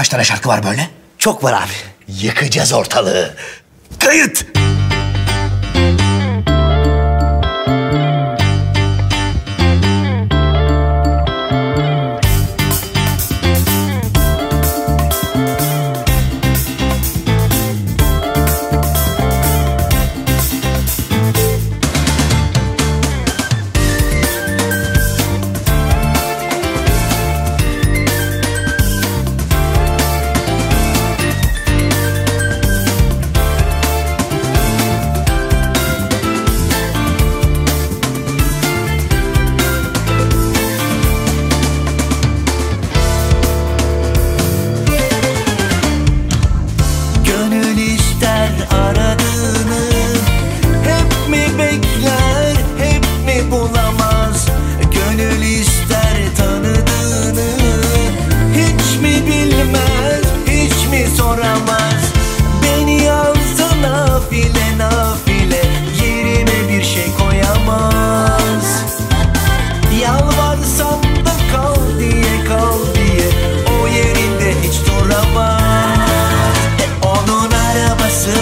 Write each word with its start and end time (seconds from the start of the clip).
Kaç 0.00 0.08
tane 0.08 0.24
şarkı 0.24 0.48
var 0.48 0.62
böyle? 0.62 0.90
Çok 1.18 1.44
var 1.44 1.52
abi. 1.52 1.72
Yıkacağız 2.08 2.72
ortalığı. 2.72 3.34
Kayıt! 3.98 4.46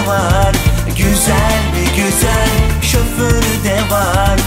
var. 0.09 0.55
Güzel 0.97 1.61
mi 1.73 1.85
güzel? 1.95 2.49
Şoförü 2.81 3.63
de 3.63 3.91
var. 3.91 4.39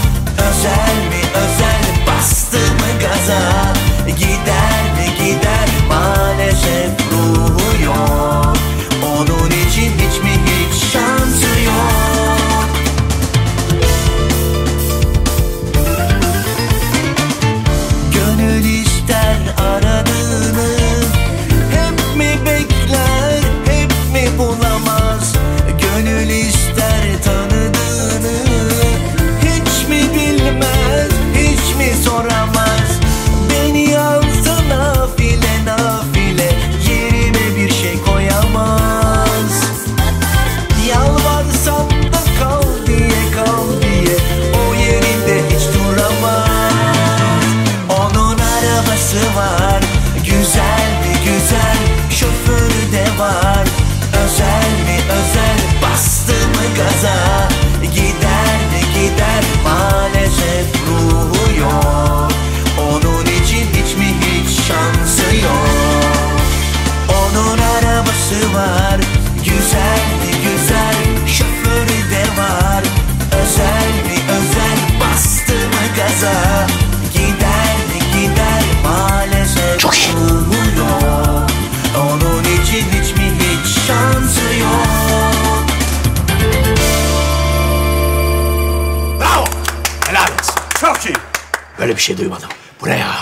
Öyle 91.82 91.96
bir 91.96 92.00
şey 92.02 92.18
duymadım. 92.18 92.48
Bu 92.80 92.86
ne 92.88 92.98
ya? 92.98 93.14